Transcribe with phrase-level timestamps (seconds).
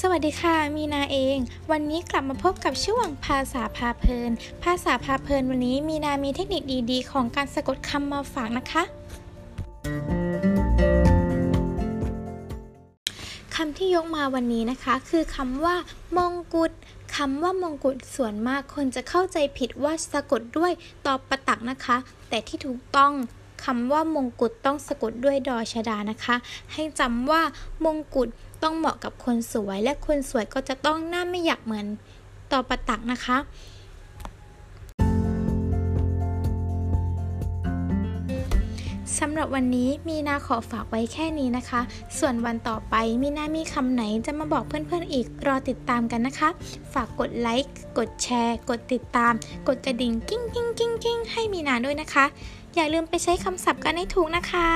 [0.00, 1.36] สวัสดีค่ะ มีนาเอง
[1.70, 4.30] วันนี้กลับมาพบกับช่วงภาษาพาเพลิน
[4.64, 6.62] ภาษาพาเพลินวันนี้มีนามีเทคนิค
[6.92, 8.82] ดีๆ ของการสะกดคำมาฝากนะคะ
[13.54, 15.76] คำที่ยกมาวันนี้นะคะ คือคำว่า
[16.16, 16.72] มงกุฎ
[17.16, 20.72] คำว่ามงกุฎส่วนมากคนจะเข้าใจผิดว่าสะกดด้วย
[21.06, 21.96] ตอประตักนะคะ
[22.28, 23.12] แต่ที่ถูกต้อง
[23.64, 26.36] คำว่ามงกุฎต้องสะกดด้วยดอชดานะคะ
[26.72, 27.42] ให้จำว่า
[27.86, 28.28] มงกุฎ
[28.62, 31.86] ต้องเหมาะกับคนสวย และคนสวยก็จะต้องหน้าไม่อยากเหมือน
[32.52, 33.38] ต่อประตักนะคะ
[39.18, 41.80] สำหรับวันนี้มีนาขอฝากไว้แค่นี้นะคะ
[42.18, 46.48] ส่วนวันต่อไปมีนามีคำไหนจะมาบอกเพื่อนๆอีกรอติดตามกันนะคะ
[46.92, 49.32] ฝากกดไลค์ กดแชร์ กดติดตาม
[49.68, 52.24] กดกระดิ่งกิ้งกิ้งกิ้งกิ้งให้มีนาด้วยนะคะ
[52.74, 54.68] อย่าลืมไปใช้คำศัพท์กันให้ถูกนะคะ